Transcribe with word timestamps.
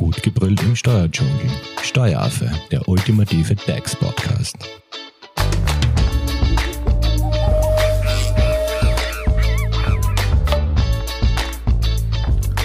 Gut 0.00 0.22
gebrüllt 0.22 0.62
im 0.62 0.74
Steuerdschungel. 0.74 1.50
Steueraffe, 1.82 2.50
der 2.70 2.88
ultimative 2.88 3.54
DAX-Podcast. 3.54 4.56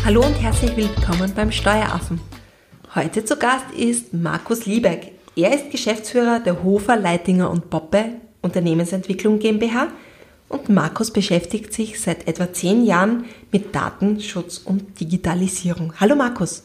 Hallo 0.05 0.25
und 0.25 0.35
herzlich 0.35 0.77
willkommen 0.77 1.33
beim 1.35 1.51
Steueraffen. 1.51 2.21
Heute 2.95 3.25
zu 3.25 3.35
Gast 3.35 3.69
ist 3.77 4.13
Markus 4.13 4.65
Liebeck. 4.65 5.11
Er 5.35 5.53
ist 5.53 5.71
Geschäftsführer 5.71 6.39
der 6.39 6.63
Hofer, 6.63 6.95
Leitinger 6.95 7.51
und 7.51 7.69
Poppe 7.69 8.11
Unternehmensentwicklung 8.43 9.39
GmbH 9.39 9.89
und 10.47 10.69
Markus 10.69 11.11
beschäftigt 11.11 11.73
sich 11.73 11.99
seit 11.99 12.29
etwa 12.29 12.53
zehn 12.53 12.85
Jahren 12.85 13.25
mit 13.51 13.75
Datenschutz 13.75 14.59
und 14.59 15.01
Digitalisierung. 15.01 15.91
Hallo 15.99 16.15
Markus. 16.15 16.63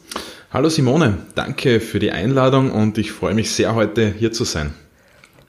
Hallo 0.53 0.67
Simone, 0.67 1.17
danke 1.33 1.79
für 1.79 1.99
die 1.99 2.11
Einladung 2.11 2.73
und 2.73 2.97
ich 2.97 3.13
freue 3.13 3.33
mich 3.33 3.51
sehr, 3.51 3.73
heute 3.73 4.11
hier 4.11 4.33
zu 4.33 4.43
sein. 4.43 4.73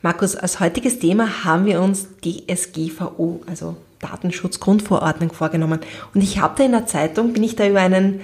Markus, 0.01 0.37
als 0.37 0.61
heutiges 0.61 1.01
Thema 1.01 1.43
haben 1.45 1.67
wir 1.67 1.81
uns 1.81 2.07
DSGVO, 2.25 3.43
also 3.49 3.77
Datenschutzgrundverordnung, 3.99 5.33
vorgenommen. 5.33 5.81
Und 6.15 6.21
ich 6.21 6.39
habe 6.39 6.55
da 6.57 6.63
in 6.63 6.71
der 6.71 6.87
Zeitung, 6.87 7.33
bin 7.33 7.43
ich 7.43 7.57
da 7.57 7.67
über 7.67 7.81
einen 7.81 8.21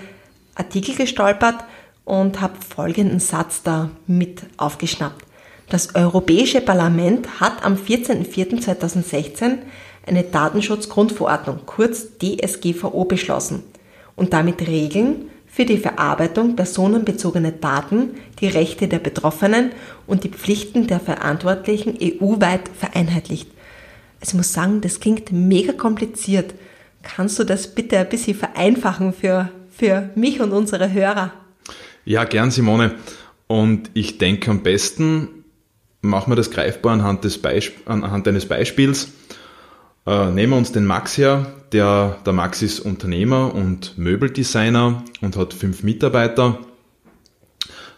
Artikel 0.55 0.95
gestolpert 0.95 1.57
und 2.05 2.41
habe 2.41 2.55
folgenden 2.61 3.19
Satz 3.19 3.65
da 3.65 3.91
mit 4.07 4.43
aufgeschnappt. 4.57 5.25
Das 5.71 5.97
Europäische 5.97 6.61
Parlament 6.61 7.41
hat 7.41 7.65
am 7.65 7.75
14.04.2016 7.75 9.59
eine 10.07 10.23
Datenschutzgrundverordnung, 10.23 11.59
kurz 11.67 12.07
DSGVO, 12.23 13.05
beschlossen 13.05 13.65
und 14.15 14.33
damit 14.33 14.69
Regeln 14.69 15.29
für 15.49 15.65
die 15.65 15.79
Verarbeitung 15.79 16.57
personenbezogener 16.57 17.53
Daten, 17.53 18.11
die 18.41 18.49
Rechte 18.49 18.87
der 18.87 18.99
Betroffenen 18.99 19.73
und 20.07 20.25
die 20.25 20.29
Pflichten 20.29 20.87
der 20.87 21.01
Verantwortlichen 21.01 21.99
EU-weit 22.01 22.71
vereinheitlicht. 22.79 23.49
Also 24.21 24.33
ich 24.33 24.35
muss 24.35 24.53
sagen, 24.53 24.81
das 24.81 25.01
klingt 25.01 25.33
mega 25.33 25.73
kompliziert. 25.73 26.55
Kannst 27.03 27.39
du 27.39 27.45
das 27.45 27.75
bitte 27.75 27.99
ein 27.99 28.09
bisschen 28.09 28.37
vereinfachen 28.37 29.13
für, 29.13 29.51
für 29.71 30.11
mich 30.15 30.41
und 30.41 30.53
unsere 30.53 30.93
Hörer? 30.93 31.33
Ja, 32.05 32.25
gern, 32.25 32.51
Simone. 32.51 32.95
Und 33.47 33.91
ich 33.95 34.19
denke, 34.19 34.51
am 34.51 34.63
besten 34.63 35.45
machen 36.01 36.31
wir 36.31 36.37
das 36.37 36.51
greifbar 36.51 36.93
anhand, 36.93 37.25
des 37.25 37.39
Beisp 37.39 37.73
anhand 37.87 38.29
eines 38.29 38.47
Beispiels. 38.47 39.09
Äh, 40.09 40.31
nehmen 40.31 40.55
wir 40.55 40.57
uns 40.57 40.73
den 40.73 40.87
Max 40.87 41.19
her. 41.19 41.53
Der, 41.73 42.17
der 42.25 42.33
Max 42.33 42.63
ist 42.63 42.81
Unternehmer 42.81 43.55
und 43.55 43.99
Möbeldesigner 43.99 45.05
und 45.21 45.37
hat 45.37 45.53
fünf 45.53 45.83
Mitarbeiter. 45.83 46.61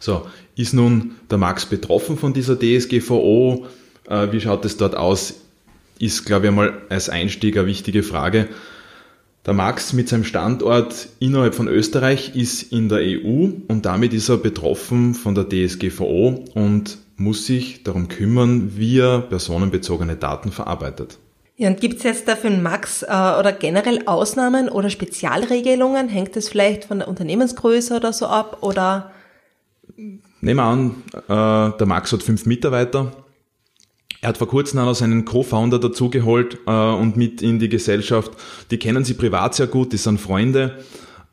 So, 0.00 0.26
ist 0.56 0.74
nun 0.74 1.12
der 1.30 1.38
Max 1.38 1.66
betroffen 1.66 2.18
von 2.18 2.32
dieser 2.32 2.58
DSGVO? 2.58 3.64
Äh, 4.08 4.32
wie 4.32 4.40
schaut 4.40 4.64
es 4.64 4.76
dort 4.76 4.96
aus? 4.96 5.34
Ist, 6.00 6.26
glaube 6.26 6.46
ich, 6.46 6.48
einmal 6.48 6.82
als 6.88 7.08
Einstieg 7.08 7.56
eine 7.56 7.68
wichtige 7.68 8.02
Frage. 8.02 8.48
Der 9.46 9.54
Max 9.54 9.92
mit 9.92 10.08
seinem 10.08 10.24
Standort 10.24 11.10
innerhalb 11.20 11.54
von 11.54 11.68
Österreich 11.68 12.34
ist 12.34 12.72
in 12.72 12.88
der 12.88 12.98
EU 12.98 13.50
und 13.68 13.82
damit 13.86 14.14
ist 14.14 14.28
er 14.28 14.38
betroffen 14.38 15.14
von 15.14 15.36
der 15.36 15.48
DSGVO 15.48 16.44
und 16.54 16.98
muss 17.16 17.46
sich 17.46 17.84
darum 17.84 18.08
kümmern, 18.08 18.72
wie 18.74 18.98
er 18.98 19.20
personenbezogene 19.20 20.16
Daten 20.16 20.50
verarbeitet. 20.50 21.18
Ja, 21.60 21.68
und 21.68 21.78
gibt 21.78 21.98
es 21.98 22.04
jetzt 22.04 22.26
dafür 22.26 22.48
Max 22.48 23.02
äh, 23.02 23.06
oder 23.08 23.52
generell 23.52 24.06
Ausnahmen 24.06 24.70
oder 24.70 24.88
Spezialregelungen? 24.88 26.08
Hängt 26.08 26.34
es 26.38 26.48
vielleicht 26.48 26.86
von 26.86 27.00
der 27.00 27.08
Unternehmensgröße 27.08 27.94
oder 27.94 28.14
so 28.14 28.28
ab? 28.28 28.62
Oder? 28.62 29.10
Nehmen 29.94 30.24
wir 30.40 30.62
an, 30.62 31.02
äh, 31.12 31.76
der 31.76 31.86
Max 31.86 32.12
hat 32.12 32.22
fünf 32.22 32.46
Mitarbeiter. 32.46 33.12
Er 34.22 34.30
hat 34.30 34.38
vor 34.38 34.48
kurzem 34.48 34.78
auch 34.78 34.86
noch 34.86 34.94
seinen 34.94 35.26
Co-Founder 35.26 35.78
dazugeholt 35.78 36.60
äh, 36.66 36.70
und 36.70 37.18
mit 37.18 37.42
in 37.42 37.58
die 37.58 37.68
Gesellschaft. 37.68 38.32
Die 38.70 38.78
kennen 38.78 39.04
sie 39.04 39.12
privat 39.12 39.54
sehr 39.54 39.66
gut, 39.66 39.92
die 39.92 39.98
sind 39.98 40.18
Freunde 40.18 40.82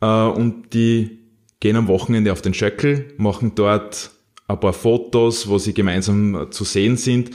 äh, 0.01 0.05
und 0.05 0.73
die 0.73 1.19
gehen 1.61 1.77
am 1.77 1.87
Wochenende 1.87 2.33
auf 2.33 2.41
den 2.41 2.53
Schöckel, 2.53 3.13
machen 3.15 3.53
dort 3.55 4.11
ein 4.49 4.59
paar 4.59 4.73
Fotos, 4.73 5.47
wo 5.47 5.57
sie 5.57 5.73
gemeinsam 5.73 6.47
zu 6.51 6.65
sehen 6.65 6.97
sind. 6.97 7.31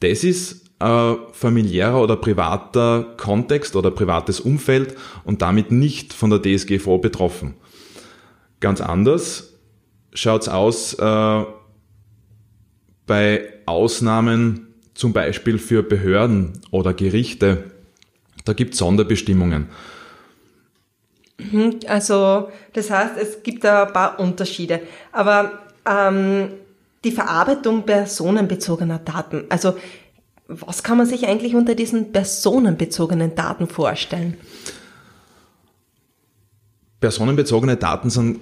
Das 0.00 0.24
ist 0.24 0.63
äh, 0.80 1.14
familiärer 1.32 2.00
oder 2.00 2.16
privater 2.16 3.14
Kontext 3.16 3.76
oder 3.76 3.90
privates 3.90 4.40
Umfeld 4.40 4.96
und 5.24 5.42
damit 5.42 5.70
nicht 5.70 6.12
von 6.12 6.30
der 6.30 6.42
DSGVO 6.42 6.98
betroffen. 6.98 7.54
Ganz 8.60 8.80
anders 8.80 9.54
schaut's 10.12 10.48
aus 10.48 10.94
äh, 10.94 11.44
bei 13.06 13.52
Ausnahmen 13.66 14.74
zum 14.94 15.12
Beispiel 15.12 15.58
für 15.58 15.82
Behörden 15.82 16.60
oder 16.70 16.94
Gerichte. 16.94 17.64
Da 18.44 18.52
gibt 18.52 18.74
es 18.74 18.78
Sonderbestimmungen. 18.78 19.68
Mhm, 21.38 21.80
also 21.86 22.48
das 22.72 22.90
heißt, 22.90 23.16
es 23.20 23.42
gibt 23.42 23.64
da 23.64 23.84
ein 23.84 23.92
paar 23.92 24.20
Unterschiede. 24.20 24.80
Aber 25.12 25.64
ähm, 25.86 26.50
die 27.02 27.12
Verarbeitung 27.12 27.84
personenbezogener 27.84 28.98
Daten, 28.98 29.44
also 29.48 29.74
was 30.46 30.82
kann 30.82 30.98
man 30.98 31.06
sich 31.06 31.26
eigentlich 31.26 31.54
unter 31.54 31.74
diesen 31.74 32.12
personenbezogenen 32.12 33.34
Daten 33.34 33.66
vorstellen? 33.66 34.36
Personenbezogene 37.00 37.76
Daten 37.76 38.10
sind 38.10 38.40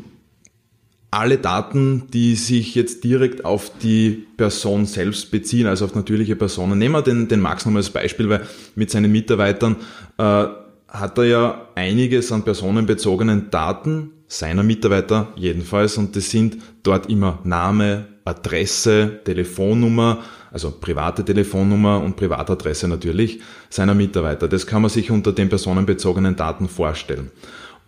alle 1.10 1.36
Daten, 1.36 2.04
die 2.12 2.36
sich 2.36 2.74
jetzt 2.74 3.04
direkt 3.04 3.44
auf 3.44 3.70
die 3.82 4.26
Person 4.36 4.86
selbst 4.86 5.30
beziehen, 5.30 5.66
also 5.66 5.84
auf 5.84 5.94
natürliche 5.94 6.36
Personen. 6.36 6.78
Nehmen 6.78 6.94
wir 6.94 7.02
den, 7.02 7.28
den 7.28 7.40
Max 7.40 7.66
nochmal 7.66 7.80
als 7.82 7.90
Beispiel, 7.90 8.28
weil 8.28 8.46
mit 8.76 8.90
seinen 8.90 9.12
Mitarbeitern 9.12 9.76
äh, 10.16 10.46
hat 10.88 11.18
er 11.18 11.24
ja 11.24 11.68
einiges 11.74 12.32
an 12.32 12.44
personenbezogenen 12.44 13.50
Daten, 13.50 14.10
seiner 14.26 14.62
Mitarbeiter 14.62 15.28
jedenfalls, 15.36 15.98
und 15.98 16.16
das 16.16 16.30
sind 16.30 16.56
dort 16.82 17.10
immer 17.10 17.40
Name, 17.44 18.08
Adresse, 18.24 19.20
Telefonnummer, 19.24 20.22
also 20.50 20.70
private 20.70 21.24
Telefonnummer 21.24 22.00
und 22.00 22.16
Privatadresse 22.16 22.88
natürlich 22.88 23.40
seiner 23.70 23.94
Mitarbeiter. 23.94 24.48
Das 24.48 24.66
kann 24.66 24.82
man 24.82 24.90
sich 24.90 25.10
unter 25.10 25.32
den 25.32 25.48
personenbezogenen 25.48 26.36
Daten 26.36 26.68
vorstellen. 26.68 27.30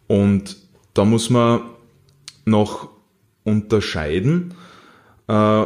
Und 0.07 0.57
da 0.95 1.05
muss 1.05 1.31
man 1.31 1.63
noch 2.45 2.89
unterscheiden, 3.45 4.55
äh, 5.29 5.65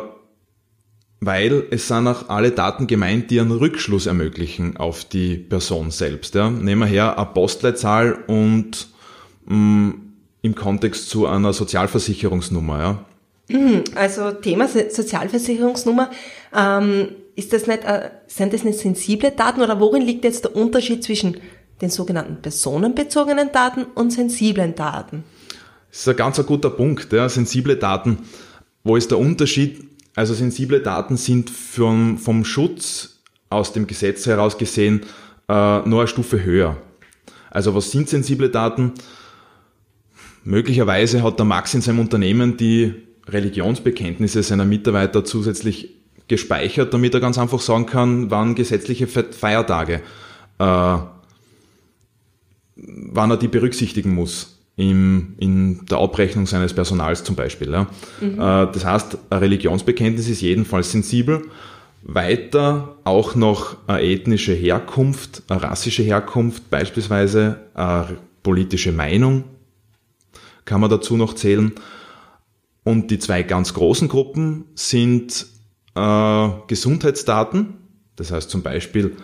weil 1.20 1.64
es 1.70 1.88
sind 1.88 2.06
auch 2.06 2.28
alle 2.28 2.52
Daten 2.52 2.86
gemeint, 2.86 3.30
die 3.30 3.40
einen 3.40 3.50
Rückschluss 3.50 4.06
ermöglichen 4.06 4.76
auf 4.76 5.04
die 5.04 5.36
Person 5.36 5.90
selbst. 5.90 6.34
Nehmen 6.34 6.80
wir 6.80 6.86
her 6.86 7.18
eine 7.18 7.26
Postleitzahl 7.26 8.24
und 8.26 8.88
mm, 9.46 9.90
im 10.42 10.54
Kontext 10.54 11.10
zu 11.10 11.26
einer 11.26 11.52
Sozialversicherungsnummer. 11.52 13.04
Mhm, 13.48 13.84
also 13.94 14.32
Thema 14.32 14.68
Sozialversicherungsnummer, 14.68 16.10
ähm, 16.54 17.08
ist 17.34 17.52
das 17.52 17.66
nicht, 17.66 17.84
äh, 17.84 18.10
sind 18.26 18.52
das 18.52 18.64
nicht 18.64 18.78
sensible 18.78 19.30
Daten 19.30 19.62
oder 19.62 19.80
worin 19.80 20.02
liegt 20.02 20.24
jetzt 20.24 20.44
der 20.44 20.54
Unterschied 20.54 21.02
zwischen 21.02 21.38
den 21.80 21.90
sogenannten 21.90 22.42
personenbezogenen 22.42 23.52
Daten 23.52 23.84
und 23.94 24.12
sensiblen 24.12 24.74
Daten? 24.74 25.24
Das 25.90 26.00
ist 26.00 26.08
ein 26.08 26.16
ganz 26.16 26.44
guter 26.44 26.70
Punkt. 26.70 27.12
Ja. 27.12 27.28
Sensible 27.28 27.76
Daten, 27.76 28.18
wo 28.84 28.96
ist 28.96 29.10
der 29.10 29.18
Unterschied? 29.18 29.84
Also 30.14 30.34
sensible 30.34 30.80
Daten 30.80 31.16
sind 31.16 31.48
vom, 31.48 32.18
vom 32.18 32.44
Schutz 32.44 33.20
aus 33.50 33.72
dem 33.72 33.86
Gesetz 33.86 34.26
heraus 34.26 34.58
gesehen 34.58 35.02
äh, 35.48 35.78
nur 35.88 36.00
eine 36.00 36.08
Stufe 36.08 36.44
höher. 36.44 36.76
Also 37.50 37.74
was 37.74 37.90
sind 37.90 38.08
sensible 38.08 38.50
Daten? 38.50 38.92
Möglicherweise 40.44 41.22
hat 41.22 41.38
der 41.38 41.46
Max 41.46 41.72
in 41.72 41.80
seinem 41.80 42.00
Unternehmen 42.00 42.56
die 42.56 43.07
Religionsbekenntnisse 43.28 44.42
seiner 44.42 44.64
Mitarbeiter 44.64 45.24
zusätzlich 45.24 45.94
gespeichert, 46.28 46.92
damit 46.92 47.14
er 47.14 47.20
ganz 47.20 47.38
einfach 47.38 47.60
sagen 47.60 47.86
kann, 47.86 48.30
wann 48.30 48.54
gesetzliche 48.54 49.06
Feiertage, 49.06 50.02
äh, 50.58 50.96
wann 52.76 53.30
er 53.30 53.36
die 53.36 53.48
berücksichtigen 53.48 54.14
muss 54.14 54.58
im, 54.76 55.34
in 55.38 55.86
der 55.86 55.98
Abrechnung 55.98 56.46
seines 56.46 56.74
Personals 56.74 57.24
zum 57.24 57.34
Beispiel. 57.34 57.70
Ja. 57.70 57.86
Mhm. 58.20 58.34
Äh, 58.34 58.72
das 58.72 58.84
heißt, 58.84 59.18
ein 59.30 59.38
Religionsbekenntnis 59.38 60.28
ist 60.28 60.40
jedenfalls 60.40 60.92
sensibel. 60.92 61.42
Weiter 62.02 62.96
auch 63.04 63.34
noch 63.34 63.76
eine 63.86 64.02
ethnische 64.02 64.52
Herkunft, 64.52 65.42
eine 65.48 65.62
rassische 65.62 66.02
Herkunft, 66.02 66.70
beispielsweise 66.70 67.56
eine 67.74 68.18
politische 68.42 68.92
Meinung 68.92 69.44
kann 70.68 70.80
man 70.82 70.90
dazu 70.90 71.16
noch 71.16 71.34
zählen. 71.34 71.72
Und 72.88 73.10
die 73.10 73.18
zwei 73.18 73.42
ganz 73.42 73.74
großen 73.74 74.08
Gruppen 74.08 74.64
sind 74.74 75.44
äh, 75.94 76.48
Gesundheitsdaten, 76.68 77.74
das 78.16 78.32
heißt 78.32 78.48
zum 78.48 78.62
Beispiel 78.62 79.14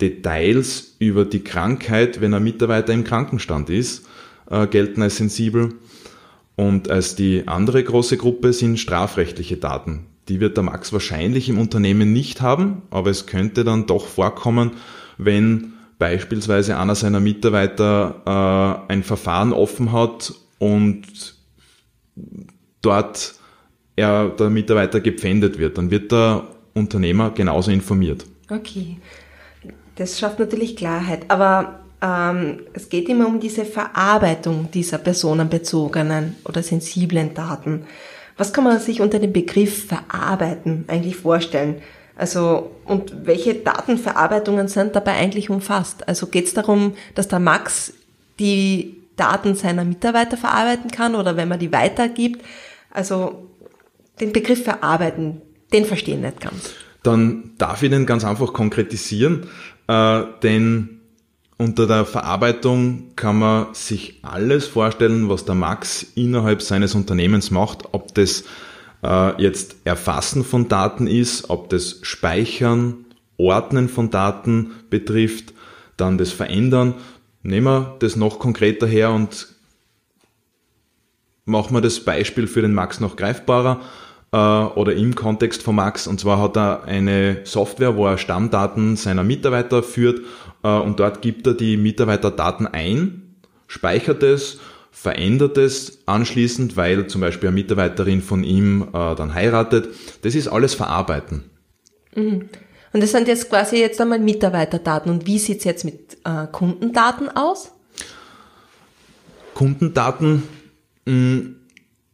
Details 0.00 0.94
über 1.00 1.24
die 1.24 1.42
Krankheit, 1.42 2.20
wenn 2.20 2.32
ein 2.34 2.44
Mitarbeiter 2.44 2.92
im 2.92 3.02
Krankenstand 3.02 3.68
ist, 3.68 4.06
äh, 4.48 4.68
gelten 4.68 5.02
als 5.02 5.16
sensibel. 5.16 5.74
Und 6.54 6.88
als 6.88 7.16
die 7.16 7.48
andere 7.48 7.82
große 7.82 8.16
Gruppe 8.16 8.52
sind 8.52 8.78
strafrechtliche 8.78 9.56
Daten. 9.56 10.06
Die 10.28 10.38
wird 10.38 10.56
der 10.56 10.62
Max 10.62 10.92
wahrscheinlich 10.92 11.48
im 11.48 11.58
Unternehmen 11.58 12.12
nicht 12.12 12.40
haben, 12.40 12.82
aber 12.90 13.10
es 13.10 13.26
könnte 13.26 13.64
dann 13.64 13.86
doch 13.86 14.06
vorkommen, 14.06 14.76
wenn 15.18 15.72
beispielsweise 15.98 16.78
einer 16.78 16.94
seiner 16.94 17.18
Mitarbeiter 17.18 18.86
äh, 18.88 18.92
ein 18.92 19.02
Verfahren 19.02 19.52
offen 19.52 19.90
hat 19.90 20.32
und 20.60 21.34
dort 22.82 23.34
er, 23.96 24.28
der 24.28 24.50
Mitarbeiter 24.50 25.00
gepfändet 25.00 25.58
wird, 25.58 25.78
dann 25.78 25.90
wird 25.90 26.12
der 26.12 26.44
Unternehmer 26.74 27.30
genauso 27.30 27.70
informiert. 27.70 28.24
Okay, 28.50 28.98
das 29.96 30.18
schafft 30.18 30.38
natürlich 30.38 30.76
Klarheit, 30.76 31.26
aber 31.28 31.80
ähm, 32.02 32.60
es 32.72 32.88
geht 32.88 33.08
immer 33.08 33.26
um 33.26 33.40
diese 33.40 33.64
Verarbeitung 33.64 34.70
dieser 34.72 34.98
personenbezogenen 34.98 36.36
oder 36.44 36.62
sensiblen 36.62 37.34
Daten. 37.34 37.84
Was 38.36 38.52
kann 38.52 38.64
man 38.64 38.80
sich 38.80 39.00
unter 39.02 39.18
dem 39.18 39.32
Begriff 39.32 39.86
verarbeiten 39.86 40.84
eigentlich 40.88 41.16
vorstellen? 41.16 41.82
Also, 42.16 42.70
und 42.84 43.26
welche 43.26 43.54
Datenverarbeitungen 43.54 44.68
sind 44.68 44.96
dabei 44.96 45.12
eigentlich 45.12 45.50
umfasst? 45.50 46.08
Also 46.08 46.26
geht 46.26 46.46
es 46.46 46.54
darum, 46.54 46.94
dass 47.14 47.28
der 47.28 47.38
Max 47.38 47.92
die 48.38 48.96
Daten 49.16 49.54
seiner 49.54 49.84
Mitarbeiter 49.84 50.36
verarbeiten 50.36 50.90
kann 50.90 51.14
oder 51.14 51.36
wenn 51.36 51.48
man 51.48 51.58
die 51.58 51.72
weitergibt? 51.72 52.42
Also 52.90 53.50
den 54.20 54.32
Begriff 54.32 54.64
verarbeiten, 54.64 55.42
den 55.72 55.84
verstehen 55.84 56.20
nicht 56.22 56.40
ganz. 56.40 56.70
Dann 57.02 57.52
darf 57.56 57.82
ich 57.82 57.90
den 57.90 58.06
ganz 58.06 58.24
einfach 58.24 58.52
konkretisieren, 58.52 59.46
äh, 59.86 60.22
denn 60.42 61.00
unter 61.56 61.86
der 61.86 62.06
Verarbeitung 62.06 63.14
kann 63.16 63.38
man 63.38 63.74
sich 63.74 64.20
alles 64.22 64.66
vorstellen, 64.66 65.28
was 65.28 65.44
der 65.44 65.54
Max 65.54 66.06
innerhalb 66.14 66.62
seines 66.62 66.94
Unternehmens 66.94 67.50
macht, 67.50 67.92
ob 67.92 68.14
das 68.14 68.44
äh, 69.02 69.42
jetzt 69.42 69.76
Erfassen 69.84 70.44
von 70.44 70.68
Daten 70.68 71.06
ist, 71.06 71.50
ob 71.50 71.68
das 71.68 71.98
Speichern, 72.02 73.04
Ordnen 73.36 73.88
von 73.88 74.10
Daten 74.10 74.72
betrifft, 74.90 75.54
dann 75.96 76.18
das 76.18 76.32
Verändern. 76.32 76.94
Nehmen 77.42 77.66
wir 77.66 77.96
das 78.00 78.16
noch 78.16 78.38
konkreter 78.38 78.86
her 78.86 79.10
und 79.10 79.48
machen 81.50 81.74
wir 81.74 81.80
das 81.80 82.00
Beispiel 82.00 82.46
für 82.46 82.62
den 82.62 82.74
Max 82.74 83.00
noch 83.00 83.16
greifbarer 83.16 83.80
äh, 84.32 84.36
oder 84.36 84.94
im 84.94 85.14
Kontext 85.14 85.62
von 85.62 85.74
Max. 85.74 86.06
Und 86.06 86.20
zwar 86.20 86.40
hat 86.40 86.56
er 86.56 86.84
eine 86.84 87.40
Software, 87.44 87.96
wo 87.96 88.06
er 88.06 88.18
Stammdaten 88.18 88.96
seiner 88.96 89.24
Mitarbeiter 89.24 89.82
führt 89.82 90.20
äh, 90.62 90.68
und 90.68 91.00
dort 91.00 91.22
gibt 91.22 91.46
er 91.46 91.54
die 91.54 91.76
Mitarbeiterdaten 91.76 92.66
ein, 92.66 93.36
speichert 93.66 94.22
es, 94.22 94.58
verändert 94.90 95.56
es 95.56 96.00
anschließend, 96.06 96.76
weil 96.76 97.06
zum 97.06 97.20
Beispiel 97.20 97.48
eine 97.48 97.54
Mitarbeiterin 97.54 98.22
von 98.22 98.44
ihm 98.44 98.88
äh, 98.92 99.14
dann 99.14 99.34
heiratet. 99.34 99.88
Das 100.22 100.34
ist 100.34 100.48
alles 100.48 100.74
Verarbeiten. 100.74 101.44
Mhm. 102.14 102.48
Und 102.92 103.02
das 103.02 103.12
sind 103.12 103.28
jetzt 103.28 103.48
quasi 103.48 103.76
jetzt 103.76 104.00
einmal 104.00 104.18
Mitarbeiterdaten. 104.18 105.12
Und 105.12 105.26
wie 105.26 105.38
sieht's 105.38 105.64
jetzt 105.64 105.84
mit 105.84 106.18
äh, 106.24 106.46
Kundendaten 106.50 107.28
aus? 107.28 107.70
Kundendaten, 109.54 110.42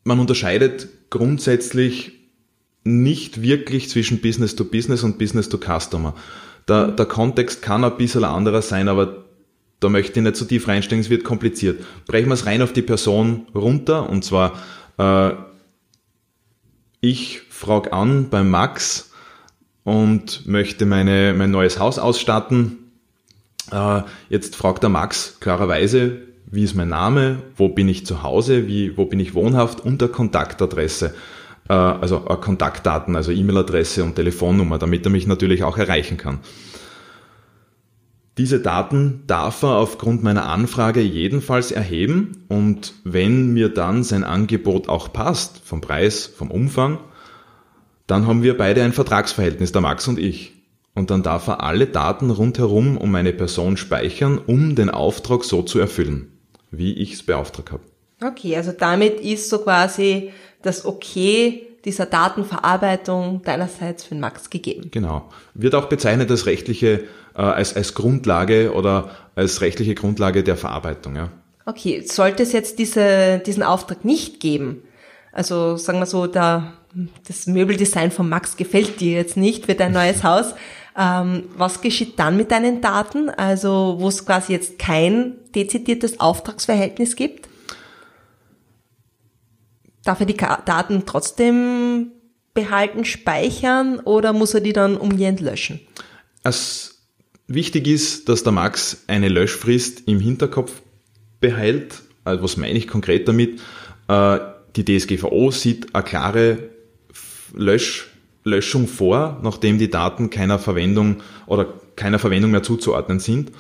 man 0.05 0.21
unterscheidet 0.21 0.89
grundsätzlich 1.11 2.13
nicht 2.85 3.43
wirklich 3.43 3.89
zwischen 3.91 4.21
Business 4.21 4.55
to 4.55 4.65
Business 4.65 5.03
und 5.03 5.19
Business 5.19 5.49
to 5.49 5.59
Customer. 5.59 6.15
Der, 6.69 6.89
der 6.89 7.07
Kontext 7.07 7.63
kann 7.63 7.85
ein 7.85 7.97
bisschen 7.97 8.25
anderer 8.25 8.63
sein, 8.63 8.89
aber 8.89 9.25
da 9.81 9.89
möchte 9.89 10.19
ich 10.19 10.25
nicht 10.25 10.37
so 10.37 10.45
tief 10.45 10.69
reinsteigen, 10.69 11.01
es 11.01 11.11
wird 11.11 11.25
kompliziert. 11.25 11.85
Brechen 12.07 12.29
wir 12.29 12.35
es 12.35 12.47
rein 12.47 12.63
auf 12.63 12.73
die 12.73 12.83
Person 12.83 13.47
runter 13.55 14.09
und 14.09 14.25
zwar 14.25 14.53
äh, 14.99 15.33
ich 17.01 17.43
frage 17.51 17.93
an 17.93 18.31
beim 18.31 18.51
Max 18.51 19.13
und 19.85 20.47
möchte 20.47 20.87
meine, 20.87 21.35
mein 21.35 21.51
neues 21.51 21.79
Haus 21.79 21.99
ausstatten. 21.99 22.91
Äh, 23.71 24.03
jetzt 24.29 24.57
fragt 24.57 24.83
der 24.83 24.91
Max 24.91 25.39
klarerweise, 25.41 26.23
wie 26.47 26.65
ist 26.65 26.75
mein 26.75 26.89
Name, 26.89 27.43
wo 27.57 27.69
bin 27.69 27.89
ich 27.89 28.07
zu 28.07 28.23
Hause, 28.23 28.67
wie, 28.67 28.97
wo 28.97 29.07
bin 29.07 29.21
ich 29.21 29.35
wohnhaft 29.35 29.81
und 29.81 30.01
der 30.01 30.09
Kontaktadresse. 30.09 31.15
Äh, 31.69 31.73
also 31.73 32.25
äh, 32.29 32.37
Kontaktdaten, 32.37 33.17
also 33.17 33.33
E-Mail-Adresse 33.33 34.05
und 34.05 34.15
Telefonnummer, 34.15 34.79
damit 34.79 35.05
er 35.07 35.11
mich 35.11 35.27
natürlich 35.27 35.65
auch 35.65 35.79
erreichen 35.79 36.17
kann. 36.17 36.39
Diese 38.39 38.61
Daten 38.61 39.23
darf 39.27 39.63
er 39.63 39.77
aufgrund 39.77 40.23
meiner 40.23 40.47
Anfrage 40.47 41.01
jedenfalls 41.01 41.73
erheben 41.73 42.45
und 42.49 42.93
wenn 43.03 43.55
mir 43.55 43.71
dann 43.71 44.03
sein 44.03 44.25
Angebot 44.25 44.91
auch 44.91 45.11
passt, 45.11 45.63
vom 45.65 45.81
Preis, 45.81 46.27
vom 46.27 46.51
Umfang, 46.51 46.99
dann 48.07 48.27
haben 48.27 48.43
wir 48.43 48.57
beide 48.57 48.83
ein 48.83 48.93
Vertragsverhältnis, 48.93 49.73
der 49.73 49.81
Max 49.81 50.07
und 50.07 50.19
ich. 50.19 50.53
Und 50.95 51.11
dann 51.11 51.23
darf 51.23 51.47
er 51.47 51.63
alle 51.63 51.87
Daten 51.87 52.31
rundherum 52.31 52.99
um 52.99 53.11
meine 53.11 53.33
Person 53.33 53.77
speichern, 53.77 54.39
um 54.39 54.75
den 54.75 54.91
Auftrag 54.91 55.43
so 55.45 55.63
zu 55.63 55.79
erfüllen, 55.79 56.36
wie 56.71 56.95
ich 56.95 57.15
es 57.15 57.23
beauftragt 57.23 57.73
habe. 57.73 57.83
Okay, 58.23 58.57
also 58.57 58.73
damit 58.73 59.21
ist 59.21 59.51
so 59.51 59.59
quasi 59.59 60.33
das 60.63 60.85
Okay 60.85 61.67
dieser 61.85 62.07
Datenverarbeitung 62.07 63.43
deinerseits 63.45 64.05
für 64.05 64.15
den 64.17 64.21
Max 64.21 64.51
gegeben. 64.51 64.89
Genau. 64.91 65.29
Wird 65.55 65.75
auch 65.77 65.89
bezeichnet 65.89 66.31
als 66.31 66.47
rechtliche, 66.47 67.05
äh, 67.37 67.43
als, 67.43 67.77
als 67.77 67.95
Grundlage 67.95 68.73
oder 68.73 69.11
als 69.37 69.61
rechtliche 69.61 69.95
Grundlage 69.95 70.43
der 70.43 70.57
Verarbeitung, 70.57 71.15
ja. 71.15 71.31
Okay, 71.65 72.03
sollte 72.07 72.43
es 72.43 72.53
jetzt 72.53 72.79
diese, 72.79 73.41
diesen 73.45 73.63
Auftrag 73.63 74.05
nicht 74.05 74.41
geben, 74.41 74.83
also 75.37 75.77
sagen 75.77 75.99
wir 75.99 76.07
so, 76.07 76.27
der, 76.27 76.73
das 77.29 77.47
Möbeldesign 77.47 78.11
von 78.11 78.27
Max 78.27 78.57
gefällt 78.57 79.01
dir 79.01 79.13
jetzt 79.13 79.37
nicht 79.37 79.67
für 79.67 79.75
dein 79.75 79.93
neues 79.93 80.23
Haus, 80.25 80.55
ähm, 80.97 81.45
was 81.57 81.81
geschieht 81.83 82.19
dann 82.19 82.37
mit 82.37 82.51
deinen 82.51 82.81
Daten? 82.81 83.29
Also 83.29 83.97
wo 83.99 84.09
es 84.09 84.25
quasi 84.25 84.53
jetzt 84.53 84.79
kein 84.79 85.35
dezidiertes 85.55 86.21
Auftragsverhältnis 86.21 87.17
gibt? 87.17 87.49
Darf 90.05 90.21
er 90.21 90.27
die 90.27 90.37
Daten 90.37 91.03
trotzdem 91.05 92.13
behalten, 92.55 93.05
speichern 93.05 94.01
oder 94.01 94.33
muss 94.33 94.55
er 94.55 94.61
die 94.61 94.73
dann 94.73 94.97
umgehend 94.97 95.41
löschen? 95.41 95.81
Es 96.43 97.03
wichtig 97.49 97.87
ist, 97.87 98.29
dass 98.29 98.43
der 98.43 98.53
Max 98.53 99.05
eine 99.09 99.29
Löschfrist 99.29 100.05
im 100.07 100.21
Hinterkopf 100.21 100.81
behält. 101.41 102.03
Also 102.25 102.43
was 102.43 102.57
meine 102.57 102.79
ich 102.79 102.89
konkret 102.89 103.29
damit? 103.29 103.61
Äh, 104.09 104.39
die 104.77 104.85
DSGVO 104.85 105.51
sieht 105.51 105.95
eine 105.95 106.05
klare 106.05 106.71
Lösch, 107.53 108.09
Löschung 108.47 108.87
vor, 108.87 109.41
nachdem 109.43 109.77
die 109.77 109.91
Daten 109.91 110.31
keiner 110.31 110.59
Verwendung 110.59 111.17
oder 111.47 111.67
keiner 111.97 112.21
Verwendung 112.21 112.53
mehr 112.53 112.63
zuzuordnen 112.63 113.19
sind. 113.19 113.51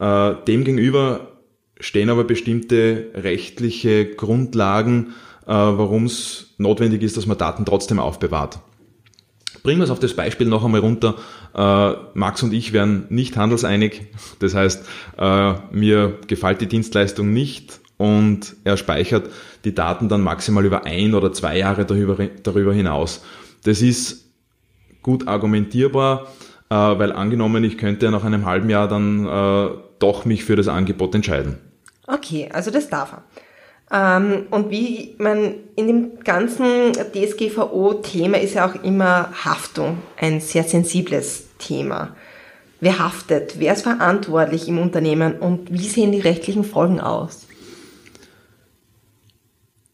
Äh, 0.00 0.34
Demgegenüber 0.48 1.32
stehen 1.78 2.08
aber 2.08 2.24
bestimmte 2.24 3.10
rechtliche 3.14 4.06
Grundlagen, 4.06 5.12
äh, 5.46 5.52
warum 5.52 6.06
es 6.06 6.54
notwendig 6.56 7.02
ist, 7.02 7.18
dass 7.18 7.26
man 7.26 7.36
Daten 7.36 7.66
trotzdem 7.66 7.98
aufbewahrt. 7.98 8.60
Bringen 9.62 9.80
wir 9.80 9.84
es 9.84 9.90
auf 9.90 10.00
das 10.00 10.14
Beispiel 10.14 10.46
noch 10.46 10.64
einmal 10.64 10.80
runter. 10.80 11.16
Äh, 11.54 11.92
Max 12.14 12.42
und 12.42 12.54
ich 12.54 12.72
wären 12.72 13.06
nicht 13.10 13.36
handelseinig. 13.36 14.06
Das 14.38 14.54
heißt, 14.54 14.84
mir 15.70 16.18
gefällt 16.26 16.60
die 16.60 16.66
Dienstleistung 16.66 17.32
nicht 17.32 17.80
und 17.96 18.56
er 18.64 18.76
speichert 18.76 19.30
die 19.64 19.74
Daten 19.74 20.08
dann 20.08 20.20
maximal 20.20 20.64
über 20.64 20.84
ein 20.84 21.14
oder 21.14 21.32
zwei 21.32 21.58
Jahre 21.58 21.86
darüber, 21.86 22.16
darüber 22.42 22.74
hinaus. 22.74 23.22
Das 23.64 23.82
ist 23.82 24.30
gut 25.02 25.28
argumentierbar, 25.28 26.28
weil 26.68 27.12
angenommen, 27.12 27.64
ich 27.64 27.76
könnte 27.76 28.10
nach 28.10 28.24
einem 28.24 28.46
halben 28.46 28.70
Jahr 28.70 28.88
dann 28.88 29.24
doch 29.98 30.24
mich 30.24 30.44
für 30.44 30.56
das 30.56 30.68
Angebot 30.68 31.14
entscheiden. 31.14 31.58
Okay, 32.06 32.48
also 32.52 32.70
das 32.70 32.88
darf 32.88 33.12
er. 33.12 33.24
Ähm, 33.90 34.46
und 34.50 34.70
wie 34.70 35.14
man 35.18 35.54
in 35.76 35.86
dem 35.86 36.20
ganzen 36.24 36.92
DSGVO-Thema 36.92 38.38
ist 38.38 38.54
ja 38.54 38.68
auch 38.68 38.82
immer 38.82 39.30
Haftung 39.44 39.98
ein 40.16 40.40
sehr 40.40 40.64
sensibles 40.64 41.46
Thema. 41.58 42.16
Wer 42.80 42.98
haftet? 42.98 43.58
Wer 43.58 43.74
ist 43.74 43.82
verantwortlich 43.82 44.68
im 44.68 44.78
Unternehmen 44.78 45.38
und 45.38 45.72
wie 45.72 45.88
sehen 45.88 46.12
die 46.12 46.20
rechtlichen 46.20 46.64
Folgen 46.64 47.00
aus? 47.00 47.46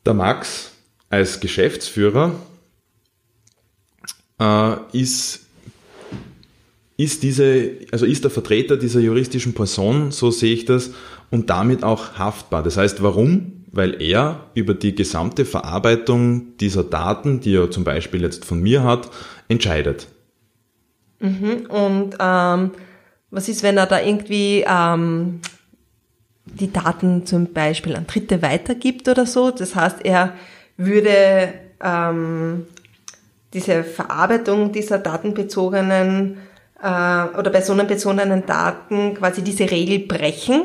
Der 0.07 0.15
Max 0.15 0.73
als 1.09 1.41
Geschäftsführer 1.41 2.33
äh, 4.41 4.77
ist, 4.93 5.47
ist 6.97 7.23
diese, 7.23 7.73
also 7.93 8.07
ist 8.07 8.25
der 8.25 8.31
Vertreter 8.31 8.77
dieser 8.77 9.01
juristischen 9.01 9.55
Person, 9.55 10.11
so 10.11 10.31
sehe 10.31 10.53
ich 10.53 10.65
das, 10.65 10.91
und 11.31 11.51
damit 11.51 11.85
auch 11.85 12.15
haftbar. 12.15 12.63
Das 12.63 12.77
heißt, 12.77 13.03
warum? 13.03 13.61
weil 13.73 14.03
er 14.03 14.47
über 14.55 14.75
die 14.75 14.95
gesamte 14.95 15.45
Verarbeitung 15.45 16.57
dieser 16.59 16.83
Daten, 16.83 17.41
die 17.41 17.55
er 17.55 17.71
zum 17.71 17.85
Beispiel 17.85 18.23
jetzt 18.23 18.45
von 18.45 18.61
mir 18.61 18.83
hat, 18.83 19.11
entscheidet. 19.49 20.09
Mhm. 21.21 21.67
Und 21.69 22.17
ähm, 22.19 22.73
was 23.31 23.49
ist, 23.49 23.63
wenn 23.63 23.77
er 23.77 23.87
da 23.87 24.01
irgendwie 24.01 24.65
ähm, 24.67 25.41
die 26.45 26.73
Daten 26.73 27.27
zum 27.27 27.53
Beispiel 27.53 27.95
an 27.95 28.07
Dritte 28.07 28.43
weitergibt 28.43 29.09
oder 29.09 29.27
so. 29.27 29.51
Das 29.51 29.77
heißt, 29.77 30.05
er 30.05 30.35
würde 30.77 31.55
ähm, 31.81 32.67
diese 33.53 33.85
Verarbeitung 33.85 34.73
dieser 34.73 34.99
datenbezogenen 34.99 36.39
äh, 36.81 36.85
oder 36.87 37.51
personenbezogenen 37.51 38.47
Daten 38.47 39.15
quasi 39.15 39.43
diese 39.43 39.71
Regel 39.71 40.01
brechen. 40.01 40.63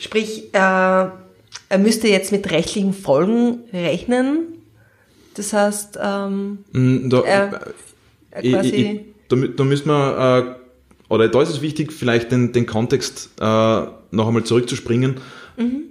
Sprich, 0.00 0.52
äh, 0.52 0.58
er 0.58 1.78
müsste 1.78 2.08
jetzt 2.08 2.32
mit 2.32 2.50
rechtlichen 2.50 2.92
Folgen 2.92 3.60
rechnen. 3.72 4.48
Das 5.34 5.52
heißt, 5.52 5.98
ähm, 6.02 6.58
mm, 6.72 7.08
da, 7.08 7.20
er, 7.22 7.60
er 8.30 8.42
quasi 8.42 8.68
ich, 8.68 8.90
ich, 8.90 9.00
da, 9.28 9.36
da 9.36 9.64
müssen 9.64 9.88
wir, 9.88 10.58
äh, 10.58 11.12
oder 11.12 11.28
da 11.28 11.42
ist 11.42 11.50
es 11.50 11.62
wichtig, 11.62 11.92
vielleicht 11.92 12.32
den, 12.32 12.52
den 12.52 12.66
Kontext 12.66 13.30
äh, 13.40 13.44
noch 13.44 14.28
einmal 14.28 14.44
zurückzuspringen. 14.44 15.16
Mhm. 15.56 15.82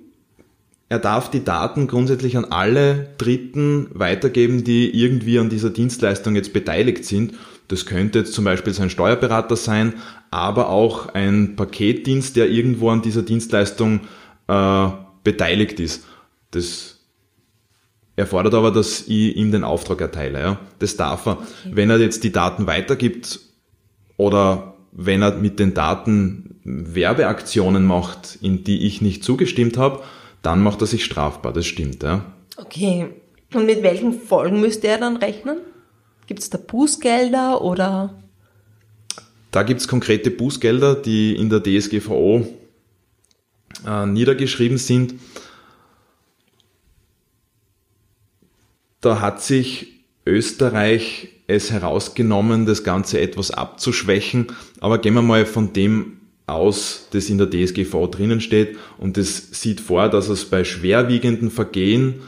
Er 0.94 1.00
darf 1.00 1.32
die 1.32 1.44
Daten 1.44 1.88
grundsätzlich 1.88 2.38
an 2.38 2.46
alle 2.46 3.08
Dritten 3.18 3.88
weitergeben, 3.96 4.64
die 4.64 4.92
irgendwie 4.92 5.40
an 5.40 5.50
dieser 5.50 5.72
Dienstleistung 5.72 6.36
jetzt 6.36 6.54
beteiligt 6.54 7.04
sind. 7.04 7.34
Das 7.68 7.88
könnte 7.88 8.20
jetzt 8.20 8.34
zum 8.34 8.46
Beispiel 8.46 8.76
sein 8.76 8.92
Steuerberater 8.92 9.56
sein, 9.56 9.96
aber 10.30 10.70
auch 10.70 11.08
ein 11.16 11.56
Paketdienst, 11.56 12.36
der 12.36 12.48
irgendwo 12.48 12.92
an 12.92 13.02
dieser 13.02 13.24
Dienstleistung 13.24 14.02
äh, 14.48 14.88
beteiligt 15.24 15.80
ist. 15.80 16.06
Das 16.52 17.00
erfordert 18.16 18.54
aber, 18.54 18.70
dass 18.70 19.08
ich 19.08 19.36
ihm 19.36 19.52
den 19.52 19.64
Auftrag 19.64 20.00
erteile. 20.00 20.40
Ja? 20.42 20.60
Das 20.78 20.96
darf 20.96 21.26
er. 21.26 21.40
Okay. 21.40 21.48
Wenn 21.72 21.90
er 21.90 21.98
jetzt 21.98 22.24
die 22.24 22.32
Daten 22.32 22.68
weitergibt 22.68 23.40
oder 24.16 24.76
wenn 24.92 25.24
er 25.24 25.38
mit 25.38 25.58
den 25.58 25.74
Daten 25.74 26.60
Werbeaktionen 26.64 27.84
macht, 27.84 28.38
in 28.42 28.64
die 28.64 28.86
ich 28.86 29.02
nicht 29.02 29.24
zugestimmt 29.24 29.76
habe, 29.76 30.04
dann 30.44 30.62
macht 30.62 30.82
er 30.82 30.88
sich 30.88 31.04
strafbar, 31.04 31.54
das 31.54 31.66
stimmt. 31.66 32.04
Ja. 32.04 32.24
Okay. 32.58 33.08
Und 33.54 33.66
mit 33.66 33.82
welchen 33.82 34.14
Folgen 34.14 34.62
müsste 34.62 34.88
er 34.88 35.00
dann 35.00 35.18
rechnen? 35.18 35.58
Gibt 36.28 36.42
es 36.42 36.50
da 36.50 36.58
Bußgelder 36.58 37.62
oder? 37.62 38.22
Da 39.52 39.64
gibt 39.64 39.82
es 39.82 39.88
konkrete 39.88 40.32
Bußgelder, 40.32 40.96
die 40.96 41.36
in 41.36 41.50
der 41.50 41.62
DSGVO 41.64 42.48
äh, 43.88 44.06
niedergeschrieben 44.06 44.78
sind. 44.78 45.16
Da 49.02 49.22
hat 49.22 49.42
sich 49.42 49.88
Österreich 50.26 51.30
es 51.48 51.72
herausgenommen, 51.72 52.66
das 52.66 52.84
Ganze 52.84 53.20
etwas 53.20 53.52
abzuschwächen. 53.52 54.48
Aber 54.80 54.98
gehen 54.98 55.14
wir 55.14 55.22
mal 55.22 55.46
von 55.46 55.74
dem 55.74 56.22
aus, 56.46 57.08
das 57.12 57.30
in 57.30 57.38
der 57.38 57.50
DSGV 57.50 58.08
drinnen 58.10 58.42
steht. 58.42 58.78
Und 58.98 59.18
das 59.18 59.50
sieht 59.52 59.80
vor, 59.80 60.10
dass 60.10 60.30
es 60.30 60.46
bei 60.46 60.64
schwerwiegenden 60.64 61.52
Vergehen 61.52 62.22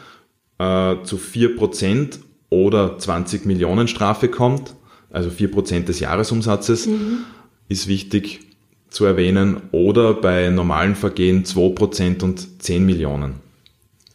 äh, 0.58 0.96
zu 1.04 1.18
4% 1.18 2.20
oder 2.50 2.98
20 2.98 3.46
Millionen 3.46 3.88
Strafe 3.88 4.30
kommt. 4.30 4.76
Also 5.12 5.30
4% 5.30 5.86
des 5.86 6.00
Jahresumsatzes 6.00 6.88
mhm. 6.88 7.20
ist 7.68 7.88
wichtig 7.88 8.42
zu 8.90 9.06
erwähnen. 9.06 9.62
Oder 9.72 10.14
bei 10.14 10.50
normalen 10.50 10.96
Vergehen 10.96 11.44
2% 11.44 12.24
und 12.24 12.62
10 12.62 12.86
Millionen. 12.86 13.36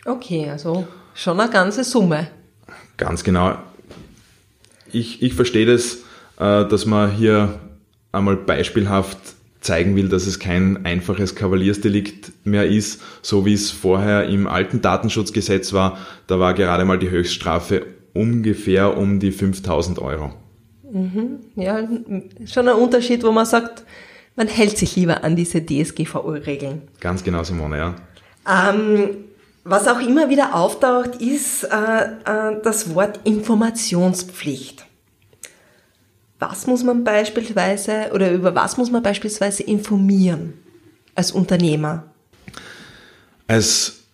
Okay, 0.05 0.49
also 0.49 0.87
schon 1.15 1.39
eine 1.39 1.51
ganze 1.51 1.85
Summe. 1.85 2.29
Ganz 2.97 3.23
genau. 3.23 3.59
Ich, 4.93 5.23
ich 5.23 5.35
verstehe 5.35 5.67
das, 5.67 5.99
äh, 6.39 6.67
dass 6.67 6.87
man 6.87 7.13
hier 7.13 7.61
einmal 8.13 8.37
beispielhaft 8.37 9.19
zeigen 9.61 9.95
will, 9.97 10.09
dass 10.09 10.27
es 10.27 10.39
kein 10.39 10.85
einfaches 10.87 11.35
Kavaliersdelikt 11.35 12.33
mehr 12.45 12.67
ist, 12.67 13.01
so 13.23 13.45
wie 13.45 13.55
es 13.55 13.71
vorher 13.71 14.27
im 14.27 14.47
alten 14.47 14.81
Datenschutzgesetz 14.81 15.73
war. 15.73 15.99
Da 16.27 16.39
war 16.39 16.55
gerade 16.55 16.85
mal 16.85 16.99
die 16.99 17.11
Höchststrafe 17.11 17.87
ungefähr 18.15 18.97
um 18.97 19.21
die 19.21 19.33
5000 19.33 19.99
Euro. 19.99 20.33
Mhm. 20.91 21.41
Ja, 21.57 21.87
schon 22.47 22.69
ein 22.69 22.77
Unterschied, 22.77 23.23
wo 23.23 23.33
man 23.33 23.47
sagt, 23.47 23.85
man 24.37 24.49
hält 24.49 24.79
sich 24.79 24.97
lieber 24.97 25.23
an 25.23 25.37
diese 25.37 25.65
DSGVO-Regeln. 25.65 26.83
Ganz 27.01 27.23
genau, 27.23 27.45
Simone, 27.45 27.77
ja. 27.77 27.95
Ähm, 28.49 29.11
was 29.65 29.87
auch 29.87 30.01
immer 30.01 30.31
wieder 30.31 30.55
auftaucht, 30.55 31.21
ist 31.21 31.65
äh, 31.65 31.69
äh, 31.69 32.61
das 32.63 32.95
Wort 32.95 33.21
Informationspflicht. 33.25 34.87
Was 36.41 36.67
muss 36.67 36.83
man 36.83 37.05
beispielsweise 37.05 38.11
oder 38.13 38.33
über 38.33 38.55
was 38.55 38.77
muss 38.77 38.91
man 38.91 39.03
beispielsweise 39.03 39.63
informieren 39.63 40.55
als 41.15 41.33
Unternehmer? 41.33 42.05
Als 43.47 44.05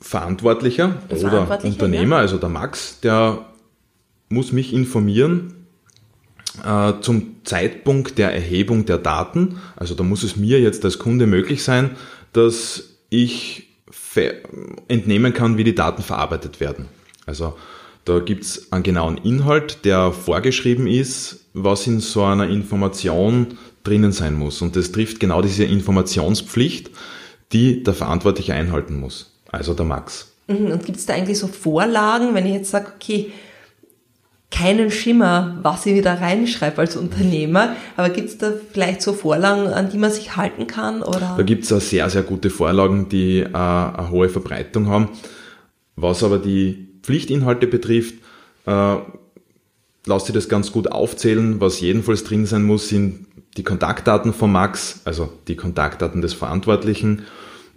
Verantwortlicher 0.00 0.96
oder 1.08 1.16
Verantwortlicher, 1.16 1.72
Unternehmer, 1.72 2.16
ja. 2.16 2.22
also 2.22 2.36
der 2.36 2.50
Max, 2.50 3.00
der 3.00 3.46
muss 4.28 4.52
mich 4.52 4.74
informieren 4.74 5.66
äh, 6.64 6.92
zum 7.00 7.36
Zeitpunkt 7.44 8.18
der 8.18 8.34
Erhebung 8.34 8.84
der 8.84 8.98
Daten. 8.98 9.58
Also 9.76 9.94
da 9.94 10.04
muss 10.04 10.22
es 10.22 10.36
mir 10.36 10.60
jetzt 10.60 10.84
als 10.84 10.98
Kunde 10.98 11.26
möglich 11.26 11.64
sein, 11.64 11.96
dass 12.34 12.98
ich 13.08 13.68
entnehmen 14.88 15.32
kann, 15.32 15.56
wie 15.56 15.64
die 15.64 15.74
Daten 15.74 16.02
verarbeitet 16.02 16.60
werden. 16.60 16.88
Also 17.24 17.56
da 18.04 18.18
gibt's 18.18 18.72
einen 18.72 18.82
genauen 18.82 19.18
Inhalt, 19.18 19.84
der 19.84 20.12
vorgeschrieben 20.12 20.86
ist, 20.86 21.46
was 21.54 21.86
in 21.86 22.00
so 22.00 22.24
einer 22.24 22.48
Information 22.48 23.58
drinnen 23.84 24.12
sein 24.12 24.34
muss. 24.34 24.62
Und 24.62 24.76
das 24.76 24.92
trifft 24.92 25.20
genau 25.20 25.42
diese 25.42 25.64
Informationspflicht, 25.64 26.90
die 27.52 27.82
der 27.82 27.94
Verantwortliche 27.94 28.54
einhalten 28.54 28.98
muss. 28.98 29.32
Also 29.50 29.74
der 29.74 29.86
Max. 29.86 30.32
Mhm, 30.48 30.72
und 30.72 30.84
gibt 30.84 30.98
es 30.98 31.06
da 31.06 31.14
eigentlich 31.14 31.38
so 31.38 31.46
Vorlagen, 31.46 32.34
wenn 32.34 32.46
ich 32.46 32.54
jetzt 32.54 32.70
sage, 32.70 32.92
okay, 32.94 33.32
keinen 34.50 34.90
Schimmer, 34.90 35.58
was 35.62 35.86
ich 35.86 35.94
wieder 35.94 36.20
reinschreibe 36.20 36.78
als 36.78 36.96
Unternehmer, 36.96 37.74
aber 37.96 38.10
gibt 38.10 38.28
es 38.28 38.38
da 38.38 38.52
vielleicht 38.72 39.00
so 39.00 39.14
Vorlagen, 39.14 39.68
an 39.68 39.90
die 39.90 39.96
man 39.96 40.10
sich 40.10 40.36
halten 40.36 40.66
kann? 40.66 41.02
Oder? 41.02 41.34
Da 41.36 41.42
gibt 41.42 41.70
es 41.70 41.90
sehr, 41.90 42.08
sehr 42.10 42.22
gute 42.22 42.50
Vorlagen, 42.50 43.08
die 43.08 43.40
äh, 43.40 43.46
eine 43.54 44.10
hohe 44.10 44.28
Verbreitung 44.28 44.88
haben. 44.88 45.08
Was 45.96 46.22
aber 46.22 46.38
die 46.38 46.91
Pflichtinhalte 47.02 47.66
betrifft, 47.66 48.14
äh, 48.66 48.96
lasst 50.06 50.26
sich 50.26 50.34
das 50.34 50.48
ganz 50.48 50.72
gut 50.72 50.90
aufzählen. 50.90 51.60
Was 51.60 51.80
jedenfalls 51.80 52.24
drin 52.24 52.46
sein 52.46 52.62
muss, 52.62 52.88
sind 52.88 53.26
die 53.56 53.64
Kontaktdaten 53.64 54.32
von 54.32 54.50
Max, 54.50 55.00
also 55.04 55.32
die 55.48 55.56
Kontaktdaten 55.56 56.22
des 56.22 56.32
Verantwortlichen 56.32 57.22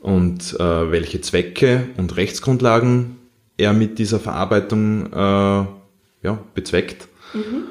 und 0.01 0.53
äh, 0.59 0.91
welche 0.91 1.21
Zwecke 1.21 1.87
und 1.97 2.15
Rechtsgrundlagen 2.15 3.17
er 3.57 3.73
mit 3.73 3.99
dieser 3.99 4.19
Verarbeitung 4.19 5.11
äh, 5.11 5.15
ja, 5.15 6.39
bezweckt. 6.53 7.07
Mhm. 7.33 7.63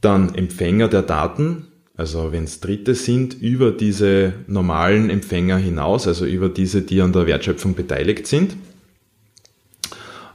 Dann 0.00 0.34
Empfänger 0.34 0.88
der 0.88 1.02
Daten, 1.02 1.68
also 1.96 2.32
wenn 2.32 2.44
es 2.44 2.60
Dritte 2.60 2.94
sind, 2.94 3.34
über 3.40 3.70
diese 3.70 4.32
normalen 4.46 5.10
Empfänger 5.10 5.56
hinaus, 5.56 6.06
also 6.06 6.26
über 6.26 6.48
diese, 6.48 6.82
die 6.82 7.00
an 7.00 7.12
der 7.12 7.26
Wertschöpfung 7.26 7.74
beteiligt 7.74 8.26
sind. 8.26 8.56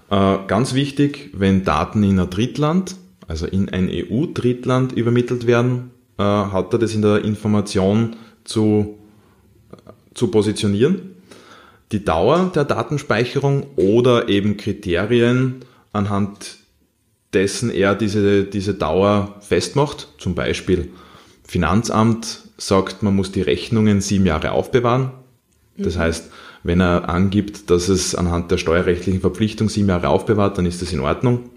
Äh, 0.10 0.38
ganz 0.48 0.74
wichtig, 0.74 1.32
wenn 1.34 1.64
Daten 1.64 2.04
in 2.04 2.20
ein 2.20 2.30
Drittland, 2.30 2.96
also 3.28 3.46
in 3.46 3.70
ein 3.70 3.90
EU-Drittland 3.92 4.94
übermittelt 4.94 5.48
werden, 5.48 5.92
äh, 6.18 6.24
hat 6.24 6.74
er 6.74 6.80
das 6.80 6.94
in 6.94 7.02
der 7.02 7.24
Information 7.26 8.16
zu, 8.44 8.98
zu 10.14 10.28
positionieren. 10.30 11.16
Die 11.92 12.04
Dauer 12.04 12.52
der 12.54 12.66
Datenspeicherung 12.66 13.68
oder 13.76 14.30
eben 14.30 14.58
Kriterien, 14.58 15.66
anhand 15.94 16.58
dessen 17.34 17.70
er 17.70 17.96
diese, 17.96 18.44
diese 18.44 18.74
Dauer 18.74 19.36
festmacht. 19.42 20.08
Zum 20.18 20.36
Beispiel 20.36 20.92
Finanzamt 21.44 22.44
sagt, 22.58 23.04
man 23.04 23.16
muss 23.16 23.32
die 23.32 23.42
Rechnungen 23.42 24.02
sieben 24.02 24.26
Jahre 24.26 24.52
aufbewahren. 24.52 25.12
Das 25.78 25.96
mhm. 25.96 26.00
heißt, 26.00 26.32
wenn 26.64 26.82
er 26.82 27.10
angibt, 27.10 27.70
dass 27.70 27.88
es 27.88 28.16
anhand 28.16 28.52
der 28.52 28.58
steuerrechtlichen 28.58 29.22
Verpflichtung 29.22 29.70
sieben 29.70 29.90
Jahre 29.90 30.10
aufbewahrt, 30.10 30.58
dann 30.58 30.66
ist 30.66 30.82
das 30.82 30.92
in 30.92 31.00
Ordnung. 31.00 31.50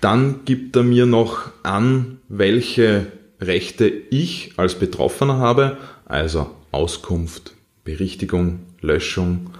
Dann 0.00 0.40
gibt 0.44 0.76
er 0.76 0.82
mir 0.82 1.06
noch 1.06 1.50
an, 1.62 2.18
welche 2.28 3.06
Rechte 3.40 3.86
ich 3.86 4.52
als 4.56 4.74
Betroffener 4.74 5.38
habe, 5.38 5.78
also 6.04 6.50
Auskunft, 6.72 7.54
Berichtigung, 7.84 8.60
Löschung 8.80 9.50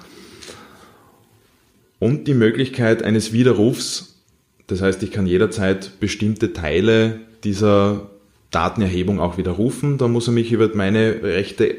und 1.98 2.26
die 2.26 2.34
Möglichkeit 2.34 3.02
eines 3.02 3.32
Widerrufs. 3.32 4.20
Das 4.66 4.82
heißt, 4.82 5.02
ich 5.02 5.12
kann 5.12 5.26
jederzeit 5.26 6.00
bestimmte 6.00 6.52
Teile 6.52 7.20
dieser 7.44 8.10
Datenerhebung 8.50 9.20
auch 9.20 9.38
widerrufen. 9.38 9.98
Da 9.98 10.08
muss 10.08 10.28
er 10.28 10.32
mich 10.32 10.50
über 10.52 10.68
meine 10.74 11.22
Rechte 11.22 11.76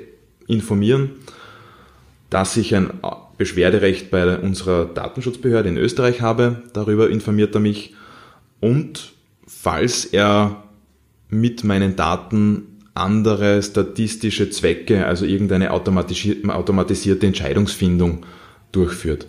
informieren, 0.48 1.12
dass 2.30 2.58
ich 2.58 2.76
ein 2.76 2.90
Beschwerderecht 3.38 4.12
bei 4.12 4.38
unserer 4.38 4.86
Datenschutzbehörde 4.86 5.70
in 5.70 5.78
Österreich 5.78 6.22
habe. 6.22 6.64
Darüber 6.74 7.10
informiert 7.10 7.56
er 7.56 7.62
mich. 7.62 7.96
Und 8.60 9.14
falls 9.46 10.06
er 10.06 10.64
mit 11.30 11.64
meinen 11.64 11.96
Daten 11.96 12.74
andere 12.94 13.62
statistische 13.64 14.50
Zwecke, 14.50 15.06
also 15.06 15.26
irgendeine 15.26 15.72
automatisierte 15.72 17.26
Entscheidungsfindung 17.26 18.26
durchführt. 18.72 19.28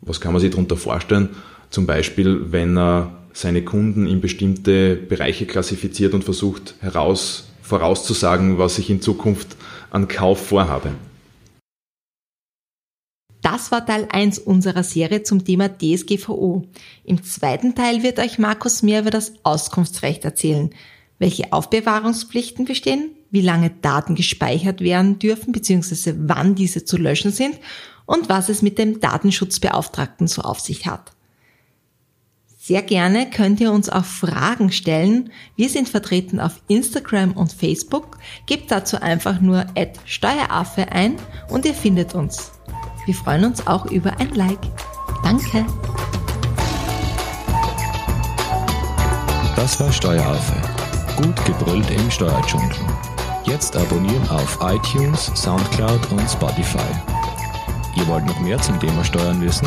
Was 0.00 0.20
kann 0.20 0.32
man 0.32 0.40
sich 0.40 0.50
darunter 0.50 0.76
vorstellen? 0.76 1.30
Zum 1.70 1.86
Beispiel, 1.86 2.52
wenn 2.52 2.78
er 2.78 3.12
seine 3.32 3.62
Kunden 3.62 4.06
in 4.06 4.20
bestimmte 4.20 4.96
Bereiche 4.96 5.46
klassifiziert 5.46 6.14
und 6.14 6.24
versucht 6.24 6.74
heraus, 6.80 7.49
vorauszusagen, 7.70 8.58
was 8.58 8.78
ich 8.78 8.90
in 8.90 9.00
Zukunft 9.00 9.56
an 9.90 10.08
Kauf 10.08 10.48
vorhabe. 10.48 10.92
Das 13.42 13.70
war 13.70 13.86
Teil 13.86 14.06
1 14.10 14.38
unserer 14.40 14.82
Serie 14.82 15.22
zum 15.22 15.44
Thema 15.44 15.68
DSGVO. 15.68 16.66
Im 17.04 17.22
zweiten 17.22 17.74
Teil 17.74 18.02
wird 18.02 18.18
euch 18.18 18.38
Markus 18.38 18.82
mehr 18.82 19.00
über 19.00 19.10
das 19.10 19.32
Auskunftsrecht 19.44 20.24
erzählen, 20.24 20.70
welche 21.18 21.52
Aufbewahrungspflichten 21.52 22.64
bestehen, 22.66 23.12
wie 23.30 23.40
lange 23.40 23.70
Daten 23.70 24.14
gespeichert 24.14 24.80
werden 24.80 25.18
dürfen 25.18 25.52
bzw. 25.52 26.14
wann 26.18 26.54
diese 26.54 26.84
zu 26.84 26.98
löschen 26.98 27.30
sind 27.30 27.58
und 28.04 28.28
was 28.28 28.48
es 28.48 28.60
mit 28.60 28.78
dem 28.78 29.00
Datenschutzbeauftragten 29.00 30.26
so 30.26 30.42
auf 30.42 30.60
sich 30.60 30.86
hat. 30.86 31.12
Sehr 32.70 32.82
gerne 32.82 33.28
könnt 33.28 33.60
ihr 33.60 33.72
uns 33.72 33.88
auch 33.88 34.04
Fragen 34.04 34.70
stellen. 34.70 35.32
Wir 35.56 35.68
sind 35.68 35.88
vertreten 35.88 36.38
auf 36.38 36.62
Instagram 36.68 37.32
und 37.32 37.52
Facebook. 37.52 38.18
Gebt 38.46 38.70
dazu 38.70 39.02
einfach 39.02 39.40
nur 39.40 39.66
Steueraffe 40.04 40.92
ein 40.92 41.16
und 41.48 41.64
ihr 41.64 41.74
findet 41.74 42.14
uns. 42.14 42.52
Wir 43.06 43.14
freuen 43.14 43.46
uns 43.46 43.66
auch 43.66 43.86
über 43.86 44.20
ein 44.20 44.32
Like. 44.36 44.60
Danke. 45.24 45.66
Das 49.56 49.80
war 49.80 49.90
Steueraffe. 49.90 50.54
Gut 51.20 51.44
gebrüllt 51.44 51.90
im 51.90 52.08
Steuerdschungel. 52.08 52.70
Jetzt 53.46 53.76
abonnieren 53.76 54.28
auf 54.28 54.60
iTunes, 54.62 55.32
Soundcloud 55.34 56.12
und 56.12 56.30
Spotify. 56.30 56.78
Ihr 57.96 58.06
wollt 58.06 58.26
noch 58.26 58.38
mehr 58.38 58.62
zum 58.62 58.78
Thema 58.78 59.02
Steuern 59.02 59.40
wissen? 59.40 59.66